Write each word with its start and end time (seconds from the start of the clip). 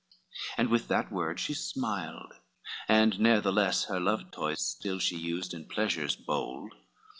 XXIII 0.01 0.41
And 0.57 0.69
with 0.69 0.87
that 0.87 1.11
word 1.11 1.39
she 1.39 1.53
smiled, 1.53 2.33
and 2.87 3.19
ne'ertheless 3.19 3.85
Her 3.85 3.99
love 3.99 4.31
toys 4.31 4.65
still 4.65 4.97
she 4.97 5.15
used, 5.15 5.53
and 5.53 5.69
pleasures 5.69 6.15
bold! 6.15 6.73